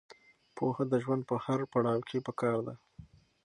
پوهه 0.55 0.83
د 0.91 0.93
ژوند 1.03 1.23
په 1.29 1.35
هر 1.45 1.59
پړاو 1.71 2.05
کې 2.09 2.17
پکار 2.27 2.57
ده. 2.67 2.75